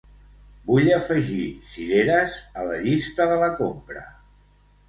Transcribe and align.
Vull 0.69 0.87
afegir 0.95 1.43
cireres 1.73 2.39
a 2.63 2.67
la 2.71 2.81
llista 2.89 3.29
de 3.33 3.37
la 3.45 3.51
compra. 3.63 4.07